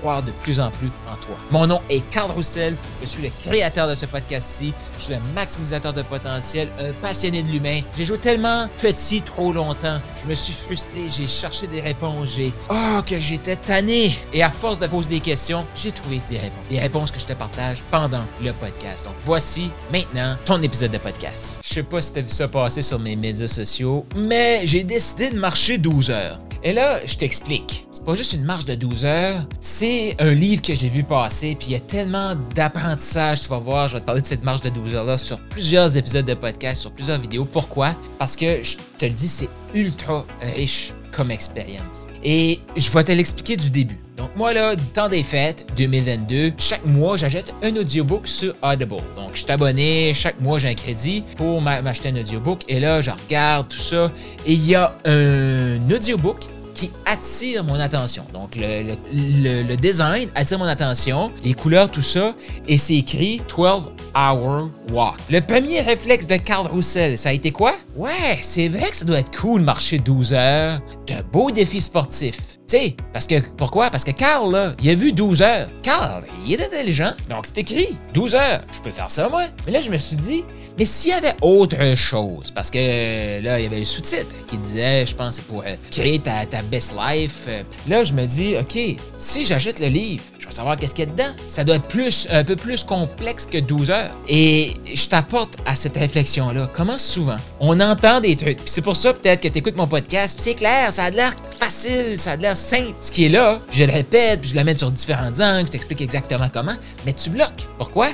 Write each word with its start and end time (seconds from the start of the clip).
croire 0.00 0.22
de 0.22 0.30
plus 0.30 0.60
en 0.60 0.70
plus 0.70 0.88
en 1.10 1.16
toi. 1.16 1.36
Mon 1.50 1.66
nom 1.66 1.80
est 1.90 2.08
Carl 2.10 2.30
Roussel, 2.30 2.76
je 3.00 3.06
suis 3.06 3.22
le 3.22 3.30
créateur 3.40 3.88
de 3.88 3.94
ce 3.94 4.06
podcast-ci, 4.06 4.72
je 4.98 5.04
suis 5.04 5.14
un 5.14 5.22
maximisateur 5.34 5.92
de 5.92 6.02
potentiel, 6.02 6.68
un 6.78 6.92
passionné 6.92 7.42
de 7.42 7.48
l'humain. 7.48 7.80
J'ai 7.96 8.04
joué 8.04 8.18
tellement 8.18 8.68
petit 8.80 9.22
trop 9.22 9.52
longtemps, 9.52 10.00
je 10.22 10.28
me 10.28 10.34
suis 10.34 10.52
frustré, 10.52 11.08
j'ai 11.08 11.26
cherché 11.26 11.66
des 11.66 11.80
réponses, 11.80 12.28
j'ai... 12.36 12.52
Oh, 12.70 13.00
que 13.06 13.18
j'étais 13.18 13.56
tanné! 13.56 14.16
Et 14.32 14.42
à 14.42 14.50
force 14.50 14.78
de 14.78 14.86
poser 14.86 15.10
des 15.10 15.20
questions, 15.20 15.66
j'ai 15.74 15.92
trouvé 15.92 16.20
des 16.30 16.38
réponses. 16.38 16.68
Des 16.68 16.78
réponses 16.78 17.10
que 17.10 17.20
je 17.20 17.26
te 17.26 17.32
partage 17.32 17.82
pendant 17.90 18.24
le 18.42 18.52
podcast. 18.52 19.04
Donc 19.04 19.14
voici 19.20 19.70
maintenant 19.92 20.36
ton 20.44 20.60
épisode 20.62 20.90
de 20.90 20.98
podcast. 20.98 21.60
Je 21.64 21.74
sais 21.74 21.82
pas 21.82 22.00
si 22.00 22.12
t'as 22.12 22.20
vu 22.20 22.30
ça 22.30 22.48
passer 22.48 22.82
sur 22.82 22.98
mes 22.98 23.16
médias 23.16 23.48
sociaux, 23.48 24.06
mais 24.16 24.62
j'ai 24.64 24.84
décidé 24.84 25.30
de 25.30 25.38
marcher 25.38 25.78
12 25.78 26.10
heures. 26.10 26.40
Et 26.62 26.72
là, 26.72 27.04
je 27.04 27.16
t'explique. 27.16 27.85
Pas 28.06 28.14
juste 28.14 28.34
une 28.34 28.44
marche 28.44 28.66
de 28.66 28.76
12 28.76 29.04
heures, 29.04 29.48
c'est 29.58 30.14
un 30.20 30.32
livre 30.32 30.62
que 30.62 30.76
j'ai 30.76 30.86
vu 30.86 31.02
passer, 31.02 31.56
puis 31.58 31.70
il 31.70 31.72
y 31.72 31.74
a 31.74 31.80
tellement 31.80 32.36
d'apprentissage, 32.54 33.42
tu 33.42 33.48
vas 33.48 33.58
voir, 33.58 33.88
je 33.88 33.94
vais 33.94 34.00
te 34.00 34.06
parler 34.06 34.22
de 34.22 34.26
cette 34.28 34.44
marche 34.44 34.60
de 34.60 34.68
12 34.68 34.94
heures-là 34.94 35.18
sur 35.18 35.40
plusieurs 35.40 35.96
épisodes 35.96 36.24
de 36.24 36.34
podcast, 36.34 36.82
sur 36.82 36.92
plusieurs 36.92 37.18
vidéos. 37.18 37.44
Pourquoi? 37.44 37.96
Parce 38.16 38.36
que, 38.36 38.62
je 38.62 38.76
te 38.96 39.06
le 39.06 39.10
dis, 39.10 39.26
c'est 39.26 39.48
ultra 39.74 40.24
riche 40.40 40.92
comme 41.10 41.32
expérience. 41.32 42.06
Et 42.22 42.60
je 42.76 42.88
vais 42.92 43.02
te 43.02 43.10
l'expliquer 43.10 43.56
du 43.56 43.70
début. 43.70 43.98
Donc 44.16 44.30
moi 44.36 44.54
là, 44.54 44.76
temps 44.94 45.08
des 45.08 45.22
fêtes 45.22 45.66
2022, 45.76 46.52
chaque 46.56 46.84
mois 46.86 47.16
j'achète 47.16 47.52
un 47.62 47.74
audiobook 47.76 48.26
sur 48.26 48.54
Audible. 48.62 48.96
Donc 49.14 49.30
je 49.34 49.42
suis 49.42 49.50
abonné, 49.50 50.14
chaque 50.14 50.40
mois 50.40 50.58
j'ai 50.58 50.68
un 50.68 50.74
crédit 50.74 51.22
pour 51.36 51.60
m'acheter 51.60 52.08
un 52.10 52.16
audiobook 52.16 52.62
et 52.68 52.80
là 52.80 53.02
je 53.02 53.10
regarde 53.10 53.68
tout 53.68 53.76
ça 53.76 54.10
et 54.46 54.54
il 54.54 54.66
y 54.66 54.74
a 54.74 54.96
un 55.04 55.90
audiobook 55.90 56.46
qui 56.76 56.90
attire 57.06 57.64
mon 57.64 57.80
attention. 57.80 58.24
Donc, 58.34 58.54
le, 58.54 58.96
le, 59.12 59.76
design 59.76 60.28
attire 60.34 60.58
mon 60.58 60.66
attention, 60.66 61.32
les 61.42 61.54
couleurs, 61.54 61.90
tout 61.90 62.02
ça, 62.02 62.34
et 62.68 62.76
c'est 62.76 62.96
écrit 62.96 63.40
12 63.48 63.94
Hour 64.14 64.70
Walk. 64.92 65.16
Le 65.30 65.40
premier 65.40 65.80
réflexe 65.80 66.26
de 66.26 66.36
Carl 66.36 66.66
Roussel, 66.66 67.16
ça 67.16 67.30
a 67.30 67.32
été 67.32 67.50
quoi? 67.50 67.74
Ouais, 67.96 68.38
c'est 68.42 68.68
vrai 68.68 68.90
que 68.90 68.96
ça 68.96 69.06
doit 69.06 69.18
être 69.18 69.34
cool 69.36 69.62
marcher 69.62 69.98
12 69.98 70.34
heures. 70.34 70.80
De 71.06 71.22
beaux 71.32 71.50
défis 71.50 71.80
sportifs. 71.80 72.55
Tu 72.68 72.78
sais, 72.78 72.96
parce 73.12 73.28
que, 73.28 73.36
pourquoi? 73.56 73.90
Parce 73.90 74.02
que 74.02 74.10
Carl, 74.10 74.50
là, 74.50 74.74
il 74.82 74.90
a 74.90 74.94
vu 74.96 75.12
12 75.12 75.40
heures. 75.40 75.68
Carl, 75.84 76.24
il 76.44 76.52
est 76.52 76.64
intelligent. 76.64 77.12
Donc, 77.30 77.46
c'est 77.46 77.58
écrit 77.58 77.96
12 78.12 78.34
heures. 78.34 78.60
Je 78.72 78.80
peux 78.80 78.90
faire 78.90 79.08
ça, 79.08 79.28
moi. 79.28 79.44
Mais 79.66 79.72
là, 79.72 79.80
je 79.80 79.88
me 79.88 79.96
suis 79.96 80.16
dit, 80.16 80.42
mais 80.76 80.84
s'il 80.84 81.12
y 81.12 81.14
avait 81.14 81.34
autre 81.42 81.94
chose, 81.94 82.50
parce 82.52 82.72
que 82.72 83.40
là, 83.40 83.60
il 83.60 83.62
y 83.62 83.66
avait 83.66 83.78
le 83.78 83.84
sous-titre 83.84 84.34
qui 84.48 84.56
disait, 84.56 85.06
je 85.06 85.14
pense, 85.14 85.36
c'est 85.36 85.44
pour 85.44 85.60
euh, 85.60 85.76
créer 85.92 86.18
ta, 86.18 86.44
ta, 86.44 86.62
best 86.62 86.96
life. 86.98 87.44
Euh, 87.46 87.62
là, 87.86 88.02
je 88.02 88.12
me 88.12 88.26
dis, 88.26 88.56
OK, 88.58 88.76
si 89.16 89.46
j'achète 89.46 89.78
le 89.78 89.86
livre, 89.86 90.24
je 90.46 90.50
vais 90.50 90.56
savoir 90.56 90.76
qu'est-ce 90.76 90.94
qu'il 90.94 91.04
y 91.04 91.08
a 91.08 91.10
dedans. 91.10 91.34
Ça 91.46 91.64
doit 91.64 91.76
être 91.76 91.88
plus, 91.88 92.28
un 92.30 92.44
peu 92.44 92.54
plus 92.54 92.84
complexe 92.84 93.46
que 93.46 93.58
12 93.58 93.90
heures. 93.90 94.16
Et 94.28 94.74
je 94.94 95.08
t'apporte 95.08 95.56
à 95.66 95.74
cette 95.74 95.96
réflexion-là. 95.96 96.70
Comment 96.72 96.98
souvent? 96.98 97.36
On 97.58 97.80
entend 97.80 98.20
des 98.20 98.36
trucs. 98.36 98.58
c'est 98.66 98.82
pour 98.82 98.94
ça, 98.94 99.12
peut-être, 99.12 99.40
que 99.40 99.48
tu 99.48 99.58
écoutes 99.58 99.76
mon 99.76 99.88
podcast. 99.88 100.38
c'est 100.40 100.54
clair, 100.54 100.92
ça 100.92 101.04
a 101.04 101.10
l'air 101.10 101.32
facile, 101.58 102.16
ça 102.16 102.32
a 102.32 102.36
l'air 102.36 102.56
simple. 102.56 102.94
Ce 103.00 103.10
qui 103.10 103.24
est 103.24 103.28
là, 103.28 103.60
je 103.72 103.82
le 103.82 103.92
répète, 103.92 104.40
puis 104.40 104.50
je 104.50 104.54
le 104.54 104.62
mets 104.62 104.76
sur 104.76 104.92
différents 104.92 105.40
angles, 105.40 105.66
je 105.66 105.72
t'explique 105.72 106.00
exactement 106.00 106.48
comment. 106.52 106.76
Mais 107.04 107.12
tu 107.12 107.30
bloques. 107.30 107.66
Pourquoi? 107.76 108.10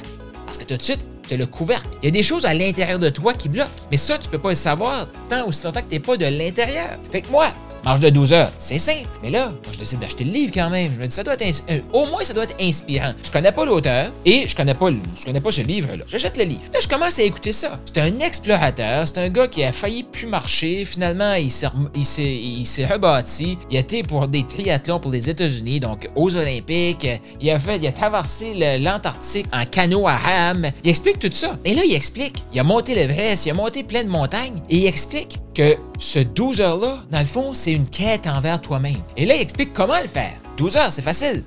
Parce 0.47 0.57
que 0.57 0.65
tout 0.65 0.77
de 0.77 0.83
suite, 0.83 1.07
tu 1.29 1.37
le 1.37 1.47
couvercle. 1.47 1.89
Il 2.03 2.07
y 2.07 2.09
a 2.09 2.11
des 2.11 2.23
choses 2.23 2.47
à 2.47 2.55
l'intérieur 2.55 2.99
de 2.99 3.11
toi 3.11 3.35
qui 3.35 3.49
bloquent. 3.49 3.71
Mais 3.91 3.97
ça, 3.97 4.19
tu 4.19 4.29
peux 4.29 4.39
pas 4.39 4.51
le 4.51 4.55
savoir 4.55 5.07
tant 5.29 5.47
aussi 5.47 5.65
longtemps 5.65 5.81
que 5.81 5.89
tu 5.89 5.95
n'es 5.95 6.01
pas 6.01 6.17
de 6.17 6.27
l'intérieur. 6.27 6.99
Fait 7.11 7.21
que 7.21 7.31
moi, 7.31 7.53
Marche 7.85 7.99
de 7.99 8.11
12 8.11 8.33
heures, 8.33 8.53
c'est 8.59 8.79
simple. 8.79 9.09
Mais 9.23 9.31
là, 9.31 9.49
moi, 9.49 9.73
je 9.73 9.79
décide 9.79 9.99
d'acheter 9.99 10.23
le 10.23 10.31
livre 10.31 10.53
quand 10.55 10.71
même. 10.71 10.93
Je 10.97 11.01
me 11.03 11.07
dis, 11.09 11.15
ça 11.15 11.25
doit 11.25 11.35
être 11.35 11.65
euh, 11.69 11.81
au 11.93 12.07
moins, 12.07 12.25
ça 12.25 12.33
doit 12.33 12.45
être 12.45 12.55
inspirant. 12.61 13.13
Je 13.25 13.31
connais 13.31 13.51
pas 13.51 13.65
l'auteur 13.65 14.13
et 14.25 14.47
je 14.47 14.55
connais 14.55 14.75
pas, 14.75 14.89
je 15.17 15.25
connais 15.25 15.41
pas 15.41 15.51
ce 15.51 15.63
livre-là. 15.63 16.05
J'achète 16.07 16.37
le 16.37 16.45
livre. 16.45 16.63
Là, 16.73 16.79
je 16.81 16.87
commence 16.87 17.19
à 17.19 17.23
écouter 17.23 17.53
ça. 17.53 17.81
C'est 17.85 17.99
un 17.99 18.21
explorateur. 18.21 19.09
C'est 19.09 19.19
un 19.19 19.29
gars 19.29 19.49
qui 19.49 19.65
a 19.65 19.73
failli 19.73 20.05
plus 20.05 20.29
marcher. 20.29 20.85
Finalement, 20.85 21.35
il 21.35 21.51
s'est, 21.51 21.71
il 21.95 22.67
s'est, 22.67 22.87
rebâti. 22.87 23.59
Il 23.71 23.77
a 23.77 23.81
été 23.81 24.05
pour 24.05 24.29
des 24.29 24.45
triathlons 24.47 25.01
pour 25.01 25.11
les 25.11 25.29
États-Unis, 25.29 25.81
donc 25.81 26.09
aux 26.15 26.37
Olympiques. 26.37 27.09
Il 27.41 27.51
a 27.51 27.59
fait, 27.59 27.79
il 27.79 27.87
a 27.89 27.93
traversé 27.93 28.79
l'Antarctique 28.79 29.47
en 29.53 29.65
canot 29.65 30.07
à 30.07 30.17
rame. 30.17 30.71
Il 30.85 30.91
explique 30.91 31.19
tout 31.19 31.33
ça. 31.33 31.57
Et 31.65 31.75
là, 31.75 31.83
il 31.85 31.95
explique. 31.95 32.45
Il 32.53 32.61
a 32.61 32.65
monté 32.65 32.95
l'Everest. 32.95 33.47
Il 33.47 33.51
a 33.51 33.55
monté 33.55 33.83
plein 33.83 34.05
de 34.05 34.09
montagnes. 34.09 34.61
Et 34.71 34.77
il 34.77 34.87
explique 34.87 35.41
que 35.55 35.77
ce 35.99 36.19
12 36.19 36.61
heures-là, 36.61 37.03
dans 37.11 37.21
le 37.21 37.25
fond, 37.25 37.55
c'est 37.55 37.73
une 37.73 37.87
quête 37.87 38.27
envers 38.27 38.61
toi-même. 38.61 38.97
Et 39.17 39.27
là, 39.27 39.35
il 39.35 39.41
explique 39.43 39.73
comment 39.73 40.01
le 40.01 40.09
faire. 40.09 40.35
12 40.57 40.77
heures, 40.77 40.93
c'est 40.93 41.03
facile. 41.03 41.45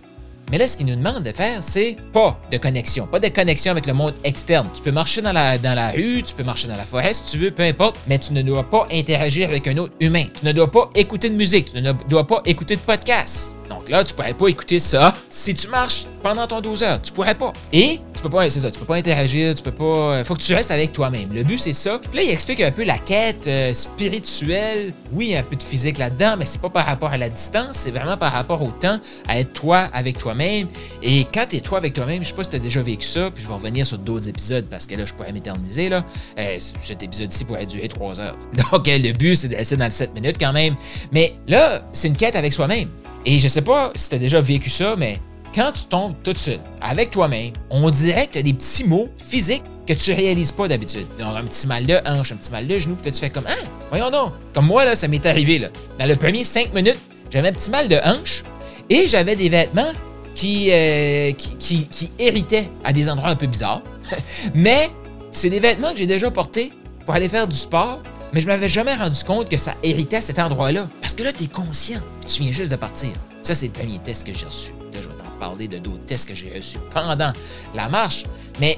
Mais 0.51 0.59
là, 0.59 0.67
ce 0.67 0.77
qu'il 0.77 0.85
nous 0.85 0.95
demande 0.95 1.23
de 1.23 1.31
faire, 1.31 1.63
c'est 1.63 1.97
pas 2.13 2.39
de 2.51 2.57
connexion, 2.57 3.07
pas 3.07 3.19
de 3.19 3.29
connexion 3.29 3.71
avec 3.71 3.87
le 3.87 3.93
monde 3.93 4.13
externe. 4.23 4.67
Tu 4.75 4.81
peux 4.81 4.91
marcher 4.91 5.21
dans 5.21 5.33
la, 5.33 5.91
rue, 5.91 6.21
tu 6.21 6.35
peux 6.35 6.43
marcher 6.43 6.67
dans 6.67 6.77
la 6.77 6.83
forêt 6.83 7.13
si 7.15 7.23
tu 7.23 7.37
veux, 7.37 7.51
peu 7.51 7.63
importe, 7.63 7.97
mais 8.07 8.19
tu 8.19 8.31
ne 8.33 8.43
dois 8.43 8.63
pas 8.63 8.87
interagir 8.91 9.49
avec 9.49 9.67
un 9.67 9.77
autre 9.77 9.93
humain. 9.99 10.25
Tu 10.37 10.45
ne 10.45 10.51
dois 10.51 10.69
pas 10.69 10.89
écouter 10.93 11.29
de 11.29 11.35
musique, 11.35 11.73
tu 11.73 11.81
ne 11.81 11.91
dois 12.07 12.27
pas 12.27 12.41
écouter 12.45 12.75
de 12.75 12.81
podcast. 12.81 13.54
Donc 13.69 13.89
là, 13.89 14.03
tu 14.03 14.13
pourrais 14.13 14.33
pas 14.33 14.47
écouter 14.47 14.79
ça 14.79 15.13
si 15.29 15.53
tu 15.53 15.67
marches 15.67 16.05
pendant 16.21 16.47
ton 16.47 16.61
12 16.61 16.83
heures. 16.83 17.01
Tu 17.01 17.11
pourrais 17.11 17.35
pas. 17.35 17.53
Et 17.71 17.99
tu 18.13 18.21
peux 18.21 18.29
pas, 18.29 18.49
c'est 18.49 18.59
ça, 18.61 18.71
tu 18.71 18.79
peux 18.79 18.85
pas 18.85 18.95
interagir, 18.95 19.53
tu 19.55 19.63
peux 19.63 19.71
pas. 19.71 19.83
Euh, 19.83 20.23
faut 20.23 20.35
que 20.35 20.41
tu 20.41 20.53
restes 20.53 20.71
avec 20.71 20.93
toi-même. 20.93 21.33
Le 21.33 21.43
but, 21.43 21.57
c'est 21.57 21.73
ça. 21.73 21.99
Puis 21.99 22.17
là, 22.17 22.23
il 22.23 22.31
explique 22.31 22.61
un 22.61 22.71
peu 22.71 22.83
la 22.83 22.97
quête 22.97 23.47
euh, 23.47 23.73
spirituelle. 23.73 24.93
Oui, 25.11 25.27
il 25.27 25.31
y 25.31 25.35
a 25.35 25.39
un 25.39 25.43
peu 25.43 25.55
de 25.55 25.63
physique 25.63 25.97
là-dedans, 25.97 26.35
mais 26.37 26.45
c'est 26.45 26.61
pas 26.61 26.69
par 26.69 26.85
rapport 26.85 27.11
à 27.11 27.17
la 27.17 27.29
distance, 27.29 27.77
c'est 27.77 27.91
vraiment 27.91 28.17
par 28.17 28.31
rapport 28.31 28.61
au 28.61 28.69
temps, 28.69 28.99
à 29.27 29.39
être 29.39 29.53
toi 29.53 29.89
avec 29.93 30.17
toi-même. 30.17 30.67
Et 31.03 31.25
quand 31.33 31.45
tu 31.49 31.57
es 31.57 31.59
toi 31.59 31.77
avec 31.77 31.93
toi-même, 31.93 32.23
je 32.23 32.29
sais 32.29 32.33
pas 32.35 32.43
si 32.43 32.49
tu 32.51 32.55
as 32.55 32.59
déjà 32.59 32.81
vécu 32.81 33.05
ça, 33.05 33.29
puis 33.31 33.43
je 33.43 33.47
vais 33.47 33.53
revenir 33.53 33.85
sur 33.85 33.97
d'autres 33.97 34.27
épisodes 34.27 34.65
parce 34.69 34.87
que 34.87 34.95
là, 34.95 35.05
je 35.05 35.13
pourrais 35.13 35.31
m'éterniser. 35.31 35.89
là. 35.89 36.03
Euh, 36.39 36.57
cet 36.79 37.03
épisode-ci 37.03 37.45
pourrait 37.45 37.65
durer 37.65 37.87
3 37.87 38.19
heures. 38.19 38.35
Donc, 38.71 38.87
le 38.87 39.11
but, 39.11 39.35
c'est 39.35 39.47
de 39.47 39.55
rester 39.55 39.77
dans 39.77 39.85
le 39.85 39.91
7 39.91 40.13
minutes 40.13 40.37
quand 40.39 40.53
même. 40.53 40.75
Mais 41.11 41.35
là, 41.47 41.81
c'est 41.91 42.07
une 42.07 42.17
quête 42.17 42.35
avec 42.35 42.53
soi-même. 42.53 42.89
Et 43.25 43.39
je 43.39 43.47
sais 43.47 43.61
pas 43.61 43.91
si 43.95 44.09
tu 44.09 44.15
as 44.15 44.19
déjà 44.19 44.39
vécu 44.39 44.69
ça, 44.69 44.95
mais 44.97 45.17
quand 45.53 45.71
tu 45.71 45.85
tombes 45.85 46.13
tout 46.23 46.33
seul, 46.35 46.59
avec 46.81 47.11
toi-même, 47.11 47.53
on 47.69 47.89
dirait 47.89 48.27
que 48.27 48.33
tu 48.33 48.39
as 48.39 48.43
des 48.43 48.53
petits 48.53 48.83
mots 48.83 49.09
physiques 49.17 49.63
que 49.87 49.93
tu 49.93 50.13
réalises 50.13 50.51
pas 50.51 50.67
d'habitude. 50.67 51.07
Un 51.19 51.43
petit 51.43 51.67
mal 51.67 51.85
de 51.85 51.95
hanche, 52.05 52.31
un 52.31 52.35
petit 52.35 52.51
mal 52.51 52.67
de 52.67 52.77
genou, 52.77 52.95
puis 52.95 53.11
tu 53.11 53.19
fais 53.19 53.29
comme 53.29 53.45
Ah, 53.47 53.65
voyons 53.89 54.09
donc. 54.09 54.33
Comme 54.53 54.65
moi, 54.65 54.85
là, 54.85 54.95
ça 54.95 55.07
m'est 55.07 55.25
arrivé. 55.25 55.59
Là. 55.59 55.69
Dans 55.99 56.05
le 56.05 56.15
premier 56.15 56.43
cinq 56.43 56.73
minutes, 56.73 56.99
j'avais 57.29 57.47
un 57.47 57.53
petit 57.53 57.69
mal 57.69 57.87
de 57.87 57.97
hanche 58.03 58.43
et 58.89 59.07
j'avais 59.07 59.35
des 59.35 59.49
vêtements 59.49 59.91
qui, 60.33 60.69
euh, 60.71 61.31
qui, 61.31 61.87
qui, 61.87 62.11
héritaient 62.19 62.69
à 62.83 62.91
des 62.91 63.09
endroits 63.09 63.29
un 63.29 63.35
peu 63.35 63.47
bizarres. 63.47 63.81
mais 64.53 64.89
c'est 65.31 65.49
des 65.49 65.59
vêtements 65.59 65.91
que 65.91 65.97
j'ai 65.97 66.07
déjà 66.07 66.29
portés 66.29 66.73
pour 67.05 67.13
aller 67.13 67.29
faire 67.29 67.47
du 67.47 67.55
sport, 67.55 68.01
mais 68.35 68.41
je 68.41 68.47
m'avais 68.47 68.67
jamais 68.67 68.93
rendu 68.93 69.23
compte 69.23 69.47
que 69.47 69.57
ça 69.57 69.75
héritait 69.81 70.17
à 70.17 70.21
cet 70.21 70.39
endroit-là. 70.39 70.89
Parce 70.99 71.15
que 71.15 71.23
là, 71.23 71.31
tu 71.31 71.45
es 71.45 71.47
conscient, 71.47 72.01
tu 72.27 72.43
viens 72.43 72.51
juste 72.51 72.69
de 72.69 72.75
partir. 72.75 73.11
Ça, 73.41 73.55
c'est 73.55 73.67
le 73.67 73.71
premier 73.71 73.97
test 73.99 74.27
que 74.27 74.33
j'ai 74.33 74.45
reçu. 74.45 74.71
Là, 74.93 74.99
je 75.01 75.07
vais 75.07 75.15
t'en 75.15 75.39
parler 75.39 75.69
de 75.69 75.77
d'autres 75.77 76.03
tests 76.03 76.27
que 76.27 76.35
j'ai 76.35 76.51
reçus 76.53 76.77
pendant 76.93 77.31
la 77.73 77.87
marche. 77.87 78.25
Mais 78.59 78.77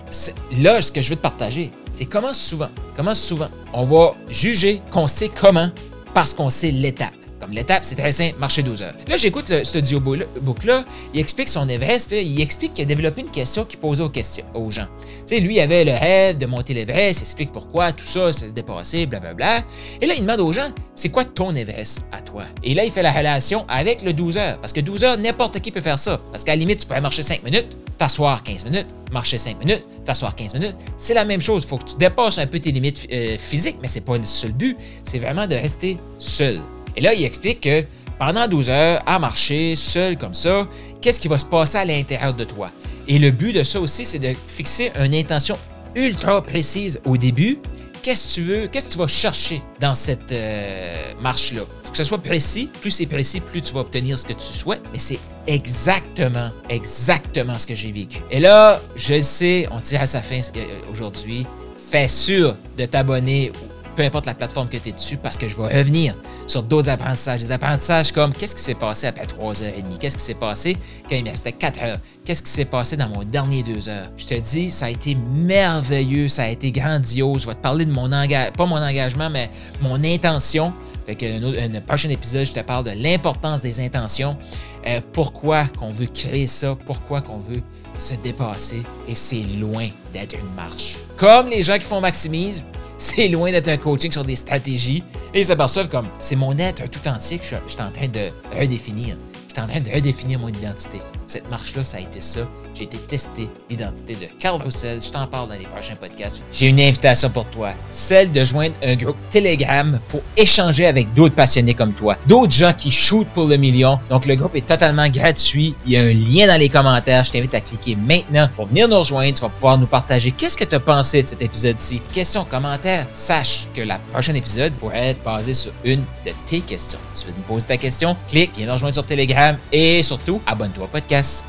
là, 0.60 0.80
ce 0.80 0.92
que 0.92 1.02
je 1.02 1.10
veux 1.10 1.16
te 1.16 1.22
partager, 1.22 1.72
c'est 1.92 2.06
comment 2.06 2.36
souvent, 2.36 2.70
comment 2.96 3.16
souvent 3.16 3.50
on 3.74 3.84
va 3.84 4.14
juger 4.30 4.80
qu'on 4.92 5.08
sait 5.08 5.32
comment 5.36 5.72
parce 6.14 6.36
qu'on 6.36 6.52
sait 6.52 6.70
l'étape. 6.70 7.16
Comme 7.40 7.52
l'étape, 7.52 7.86
c'est 7.86 7.96
très 7.96 8.12
simple, 8.12 8.38
marcher 8.40 8.64
12 8.64 8.82
heures. 8.82 8.94
Là, 9.08 9.18
j'écoute 9.18 9.64
ce 9.64 9.78
audiobook-là, 9.78 10.84
il 11.14 11.20
explique 11.20 11.50
son 11.50 11.70
Everest, 11.70 12.12
il 12.12 12.42
explique 12.42 12.74
qu'il 12.74 12.84
a 12.84 12.86
développé 12.86 13.22
une 13.22 13.30
question 13.30 13.64
qu'il 13.64 13.80
posait 13.80 14.04
aux, 14.04 14.10
questions, 14.10 14.46
aux 14.56 14.72
gens. 14.72 14.88
Tu 15.28 15.40
lui, 15.40 15.56
il 15.56 15.60
avait 15.60 15.86
le 15.86 15.92
rêve 15.92 16.38
de 16.38 16.46
monter 16.46 16.74
l'Everest, 16.74 17.22
il 17.22 17.24
explique 17.24 17.52
pourquoi, 17.52 17.92
tout 17.92 18.06
ça, 18.06 18.34
c'est 18.34 18.52
dépassé, 18.54 19.06
blablabla. 19.06 19.64
Et 20.02 20.08
là, 20.08 20.14
il 20.16 20.22
demande 20.22 20.40
aux 20.40 20.52
gens, 20.52 20.70
c'est 20.96 21.10
quoi 21.10 21.26
ton 21.26 21.54
Everest 21.54 22.06
à 22.12 22.22
toi? 22.22 22.44
Et 22.64 22.74
là, 22.74 22.86
il 22.86 22.92
fait 22.92 23.04
la 23.04 23.12
relation 23.12 23.66
avec 23.68 24.02
le 24.02 24.14
12 24.14 24.38
heures. 24.38 24.60
Parce 24.60 24.74
que 24.74 24.82
12 24.82 25.04
heures, 25.04 25.18
n'importe 25.18 25.60
qui 25.60 25.72
peut 25.72 25.82
faire 25.82 26.00
ça. 26.00 26.20
Parce 26.32 26.44
qu'à 26.44 26.54
la 26.54 26.58
limite, 26.58 26.80
tu 26.80 26.88
pourrais 26.88 27.02
marcher 27.02 27.22
5 27.22 27.44
minutes, 27.44 27.78
t'asseoir 27.98 28.44
15 28.44 28.66
minutes, 28.66 28.88
marcher 29.12 29.38
5 29.38 29.60
minutes, 29.60 29.86
t'asseoir 30.06 30.36
15 30.36 30.54
minutes. 30.56 30.76
C'est 30.96 31.14
la 31.14 31.26
même 31.26 31.42
chose. 31.42 31.64
Il 31.66 31.68
faut 31.68 31.78
que 31.78 31.86
tu 31.86 31.98
dépasses 31.98 32.38
un 32.38 32.48
peu 32.48 32.60
tes 32.60 32.72
limites 32.72 33.08
euh, 33.12 33.38
physiques, 33.38 33.78
mais 33.82 33.88
c'est 33.88 34.02
pas 34.02 34.18
le 34.18 34.24
seul 34.24 34.54
but. 34.54 34.78
C'est 35.04 35.20
vraiment 35.20 35.48
de 35.48 35.56
rester 35.56 35.98
seul. 36.18 36.62
Et 36.98 37.02
là, 37.02 37.14
il 37.14 37.24
explique 37.24 37.62
que 37.62 37.86
pendant 38.18 38.48
12 38.48 38.70
heures, 38.70 39.04
à 39.06 39.20
marcher 39.20 39.76
seul 39.76 40.18
comme 40.18 40.34
ça, 40.34 40.68
qu'est-ce 41.00 41.20
qui 41.20 41.28
va 41.28 41.38
se 41.38 41.46
passer 41.46 41.78
à 41.78 41.86
l'intérieur 41.86 42.34
de 42.34 42.44
toi? 42.44 42.72
Et 43.08 43.20
le 43.20 43.30
but 43.30 43.54
de 43.54 43.64
ça 43.64 43.80
aussi, 43.80 44.04
c'est 44.04 44.18
de 44.18 44.34
fixer 44.48 44.92
une 45.00 45.14
intention 45.14 45.58
ultra 45.96 46.42
précise 46.42 47.00
au 47.06 47.16
début. 47.16 47.60
Qu'est-ce 48.02 48.30
que 48.30 48.34
tu 48.34 48.42
veux, 48.42 48.68
qu'est-ce 48.68 48.88
que 48.88 48.92
tu 48.94 48.98
vas 48.98 49.08
chercher 49.08 49.62
dans 49.80 49.94
cette 49.94 50.32
euh, 50.32 50.94
marche-là? 51.22 51.62
Faut 51.84 51.92
que 51.92 51.98
ce 51.98 52.04
soit 52.04 52.18
précis. 52.18 52.70
Plus 52.82 52.92
c'est 52.92 53.06
précis, 53.06 53.42
plus 53.42 53.62
tu 53.62 53.74
vas 53.74 53.82
obtenir 53.82 54.18
ce 54.18 54.26
que 54.26 54.34
tu 54.34 54.42
souhaites. 54.46 54.84
Mais 54.92 55.00
c'est 55.00 55.20
exactement, 55.46 56.50
exactement 56.70 57.60
ce 57.60 57.68
que 57.68 57.76
j'ai 57.76 57.92
vécu. 57.92 58.20
Et 58.32 58.40
là, 58.40 58.82
je 58.96 59.20
sais, 59.20 59.68
on 59.72 59.80
tire 59.82 60.02
à 60.02 60.08
sa 60.08 60.22
fin 60.22 60.40
euh, 60.40 60.64
aujourd'hui. 60.92 61.46
Fais 61.92 62.08
sûr 62.08 62.58
de 62.78 62.86
t'abonner 62.86 63.52
peu 63.98 64.04
importe 64.04 64.28
la 64.28 64.36
plateforme 64.36 64.70
que 64.70 64.78
tu 64.78 64.90
es 64.90 64.92
dessus, 64.92 65.18
parce 65.18 65.38
que 65.38 65.50
je 65.50 65.58
vais 65.58 65.80
revenir 65.80 66.16
sur 66.46 66.62
d'autres 66.62 66.90
apprentissages. 66.90 67.42
Des 67.42 67.52
apprentissages 67.52 68.12
comme 68.12 68.32
qu'est-ce 68.32 68.56
qui 68.56 68.62
s'est 68.62 68.76
passé 68.76 69.08
après 69.08 69.26
3h30? 69.26 69.98
Qu'est-ce 70.00 70.16
qui 70.16 70.24
s'est 70.24 70.36
passé 70.36 70.78
quand 71.10 71.16
il 71.16 71.24
me 71.26 71.32
restait 71.32 71.52
4 71.52 71.84
heures? 71.84 72.00
Qu'est-ce 72.24 72.44
qui 72.44 72.52
s'est 72.52 72.66
passé 72.66 72.96
dans 72.96 73.10
mon 73.10 73.24
dernier 73.24 73.64
2 73.64 73.90
heures? 73.90 74.10
Je 74.16 74.28
te 74.28 74.36
dis, 74.36 74.70
ça 74.70 74.86
a 74.86 74.90
été 74.92 75.16
merveilleux, 75.16 76.30
ça 76.30 76.44
a 76.44 76.48
été 76.48 76.72
grandiose. 76.72 77.42
Je 77.42 77.48
vais 77.48 77.56
te 77.56 77.60
parler 77.60 77.86
de 77.86 77.92
mon 77.92 78.14
engagement, 78.14 78.56
pas 78.56 78.66
mon 78.68 78.76
engagement, 78.76 79.32
mais 79.32 79.50
mon 79.82 80.04
intention. 80.04 80.74
Fait 81.08 81.16
que 81.16 81.76
un, 81.76 81.82
prochain 81.82 82.10
épisode, 82.10 82.46
je 82.46 82.54
te 82.54 82.60
parle 82.60 82.84
de 82.84 82.92
l'importance 82.92 83.64
des 83.64 83.80
intentions. 83.80 84.38
Euh, 84.86 85.02
pourquoi 85.12 85.66
qu'on 85.80 85.92
veut 85.92 86.06
créer 86.06 86.46
ça, 86.46 86.78
pourquoi 86.86 87.22
qu'on 87.22 87.40
veut 87.40 87.64
se 87.98 88.14
dépasser? 88.14 88.84
Et 89.08 89.16
c'est 89.16 89.44
loin 89.60 89.88
d'être 90.14 90.38
une 90.38 90.54
marche. 90.54 90.98
Comme 91.16 91.50
les 91.50 91.64
gens 91.64 91.78
qui 91.80 91.86
font 91.86 92.00
Maximise, 92.00 92.64
c'est 92.98 93.28
loin 93.28 93.52
d'être 93.52 93.68
un 93.68 93.78
coaching 93.78 94.12
sur 94.12 94.24
des 94.24 94.36
stratégies. 94.36 95.04
Et 95.34 95.40
ils 95.40 95.46
s'aperçoivent 95.46 95.90
comme 95.90 96.08
c'est 96.20 96.36
mon 96.36 96.58
être 96.58 96.90
tout 96.90 97.08
entier 97.08 97.38
que 97.38 97.46
je, 97.46 97.56
je 97.68 97.74
suis 97.74 97.82
en 97.82 97.92
train 97.92 98.08
de 98.08 98.30
redéfinir. 98.60 99.18
Je 99.48 99.54
suis 99.54 99.64
en 99.64 99.68
train 99.68 99.82
de 99.82 99.90
redéfinir 99.92 100.40
mon 100.40 100.50
identité. 100.50 101.02
Cette 101.28 101.50
marche-là, 101.50 101.84
ça 101.84 101.98
a 101.98 102.00
été 102.00 102.22
ça. 102.22 102.40
J'ai 102.74 102.86
été 102.86 102.98
testé 102.98 103.50
l'identité 103.70 104.16
de 104.16 104.28
Carl 104.40 104.62
Roussel. 104.62 105.02
Je 105.02 105.10
t'en 105.10 105.28
parle 105.28 105.50
dans 105.50 105.56
les 105.56 105.66
prochains 105.66 105.96
podcasts. 105.96 106.46
J'ai 106.52 106.68
une 106.68 106.80
invitation 106.80 107.30
pour 107.30 107.46
toi, 107.48 107.72
celle 107.90 108.32
de 108.32 108.46
joindre 108.46 108.76
un 108.82 108.96
groupe 108.96 109.18
Telegram 109.30 110.00
pour 110.08 110.22
échanger 110.38 110.86
avec 110.86 111.14
d'autres 111.14 111.36
passionnés 111.36 111.74
comme 111.74 111.94
toi, 111.94 112.16
d'autres 112.28 112.54
gens 112.54 112.72
qui 112.72 112.90
shootent 112.90 113.28
pour 113.30 113.48
le 113.48 113.58
million. 113.58 114.00
Donc 114.10 114.26
le 114.26 114.36
groupe 114.36 114.56
est 114.56 114.66
totalement 114.66 115.10
gratuit. 115.10 115.76
Il 115.86 115.92
y 115.92 115.98
a 115.98 116.02
un 116.02 116.14
lien 116.14 116.48
dans 116.48 116.58
les 116.58 116.70
commentaires. 116.70 117.26
Je 117.26 117.32
t'invite 117.32 117.54
à 117.54 117.60
cliquer 117.60 117.98
maintenant 117.98 118.48
pour 118.56 118.68
venir 118.68 118.88
nous 118.88 119.00
rejoindre. 119.00 119.34
Tu 119.34 119.42
vas 119.42 119.50
pouvoir 119.50 119.78
nous 119.78 119.88
partager 119.88 120.32
qu'est-ce 120.32 120.56
que 120.56 120.64
tu 120.64 120.76
as 120.76 120.80
pensé 120.80 121.24
de 121.24 121.28
cet 121.28 121.42
épisode-ci. 121.42 122.02
Questions, 122.14 122.46
commentaires. 122.46 123.08
Sache 123.12 123.68
que 123.74 123.82
la 123.82 124.00
prochaine 124.00 124.38
épisode 124.38 124.72
pourrait 124.76 125.10
être 125.10 125.24
basé 125.24 125.54
sur 125.54 125.74
une 125.84 126.06
de 126.26 126.32
tes 126.46 126.62
questions. 126.62 127.00
Si 127.12 127.24
tu 127.26 127.32
veux 127.32 127.36
nous 127.38 127.44
poser 127.44 127.68
ta 127.68 127.78
question, 127.78 128.16
clique, 128.30 128.52
viens 128.56 128.68
nous 128.68 128.74
rejoindre 128.74 128.94
sur 128.94 129.06
Telegram 129.06 129.58
et 129.74 130.02
surtout, 130.04 130.42
abonne-toi 130.46 130.86
au 130.86 130.88
podcast. 131.18 131.44